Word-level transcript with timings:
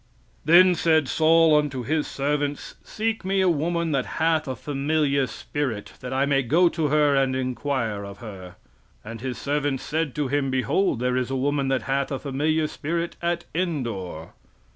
"Then 0.45 0.73
said 0.73 1.07
Saul 1.07 1.55
unto 1.55 1.83
his 1.83 2.07
servants, 2.07 2.73
seek 2.83 3.23
me 3.23 3.39
a 3.39 3.47
woman 3.47 3.91
that 3.91 4.07
hath 4.17 4.47
a 4.47 4.55
familiar 4.55 5.27
spirit, 5.27 5.93
that 5.99 6.11
I 6.11 6.25
may 6.25 6.41
go 6.41 6.69
to 6.69 6.87
her 6.87 7.15
and 7.15 7.35
inquire 7.35 8.03
of 8.03 8.17
her. 8.17 8.55
And 9.05 9.21
his 9.21 9.37
servants 9.37 9.83
said 9.83 10.15
to 10.15 10.27
him, 10.27 10.49
Behold, 10.49 10.97
there 10.97 11.17
is 11.17 11.29
a 11.29 11.35
woman 11.35 11.67
that 11.67 11.83
hath 11.83 12.11
a 12.11 12.17
familiar 12.17 12.65
spirit 12.65 13.15
at 13.21 13.45
Endor." 13.53 14.29